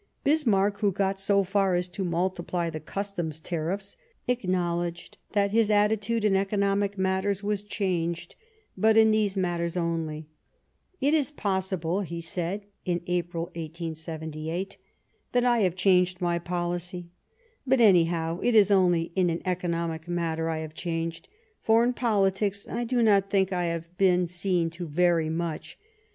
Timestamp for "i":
15.45-15.59, 20.49-20.61, 22.67-22.85, 23.53-23.65